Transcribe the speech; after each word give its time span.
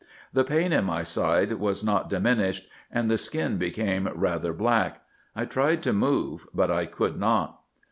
The 0.33 0.43
pain 0.43 0.73
in 0.73 0.85
my 0.85 1.03
side 1.03 1.51
was 1.59 1.83
not 1.83 2.09
diminished, 2.09 2.67
and 2.91 3.07
the 3.07 3.19
skin 3.19 3.59
became 3.59 4.09
rather 4.15 4.51
black: 4.51 4.99
I 5.35 5.45
tried 5.45 5.83
to 5.83 5.93
move, 5.93 6.47
but 6.55 6.71
I 6.71 6.87
could 6.87 7.19
not. 7.19 7.59